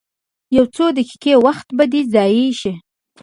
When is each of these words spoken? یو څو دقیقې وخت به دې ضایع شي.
یو 0.55 0.65
څو 0.75 0.85
دقیقې 0.97 1.33
وخت 1.45 1.67
به 1.77 1.83
دې 1.91 2.01
ضایع 2.13 2.49
شي. 2.59 2.73